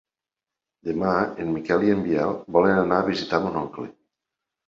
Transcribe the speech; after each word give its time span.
Demà 0.87 1.11
en 1.43 1.51
Miquel 1.57 1.85
i 1.89 1.93
en 1.97 2.01
Biel 2.07 2.33
volen 2.57 2.81
anar 2.85 2.97
a 3.03 3.07
visitar 3.09 3.41
mon 3.45 3.59
oncle. 3.65 3.85